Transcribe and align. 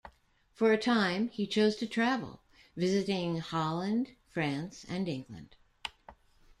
For 0.55 0.71
a 0.71 0.79
time 0.79 1.27
he 1.29 1.45
chose 1.45 1.75
to 1.75 1.85
travel, 1.85 2.39
visiting 2.75 3.37
Holland, 3.37 4.15
France 4.33 4.83
and 4.89 5.07
England. 5.07 5.55